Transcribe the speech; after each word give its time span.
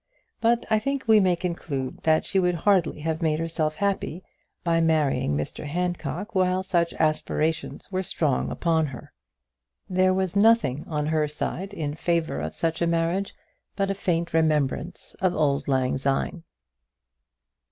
But 0.39 0.65
I 0.71 0.79
think 0.79 1.07
we 1.07 1.19
may 1.19 1.35
conclude 1.35 1.99
that 2.01 2.25
she 2.25 2.39
would 2.39 2.55
hardly 2.65 3.01
have 3.01 3.21
made 3.21 3.37
herself 3.37 3.75
happy 3.75 4.23
by 4.63 4.81
marrying 4.81 5.37
Mr 5.37 5.67
Handcock 5.67 6.33
while 6.33 6.63
such 6.63 6.91
aspirations 6.95 7.91
were 7.91 8.01
strong 8.01 8.49
upon 8.49 8.87
her. 8.87 9.13
There 9.87 10.11
was 10.15 10.35
nothing 10.35 10.87
on 10.87 11.05
her 11.05 11.27
side 11.27 11.71
in 11.71 11.93
favour 11.93 12.39
of 12.39 12.55
such 12.55 12.81
a 12.81 12.87
marriage 12.87 13.35
but 13.75 13.91
a 13.91 13.93
faint 13.93 14.33
remembrance 14.33 15.15
of 15.21 15.35
auld 15.35 15.67
lang 15.67 15.99
syne. 15.99 16.45